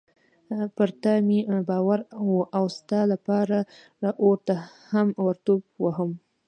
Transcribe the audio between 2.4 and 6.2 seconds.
او ستا لپاره اور ته هم ورټوپ وهم.